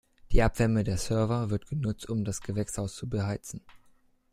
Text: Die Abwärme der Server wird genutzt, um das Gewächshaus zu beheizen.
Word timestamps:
Die 0.31 0.41
Abwärme 0.41 0.83
der 0.83 0.97
Server 0.97 1.51
wird 1.51 1.67
genutzt, 1.67 2.09
um 2.09 2.25
das 2.25 2.41
Gewächshaus 2.41 2.95
zu 2.95 3.07
beheizen. 3.07 3.61